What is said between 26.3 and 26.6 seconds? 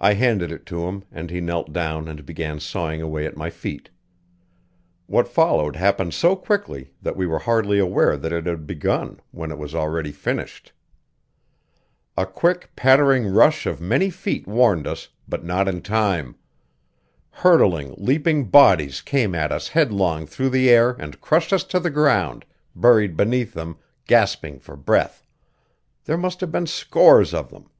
have